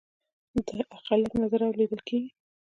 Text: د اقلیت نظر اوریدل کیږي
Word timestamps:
د 0.67 0.69
اقلیت 0.95 1.31
نظر 1.43 1.59
اوریدل 1.65 1.99
کیږي 2.07 2.29